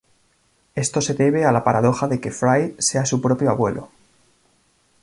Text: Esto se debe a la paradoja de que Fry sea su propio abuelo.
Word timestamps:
Esto 0.73 0.99
se 0.99 1.13
debe 1.13 1.45
a 1.45 1.51
la 1.51 1.63
paradoja 1.63 2.07
de 2.07 2.19
que 2.19 2.31
Fry 2.31 2.75
sea 2.79 3.05
su 3.05 3.21
propio 3.21 3.51
abuelo. 3.51 3.89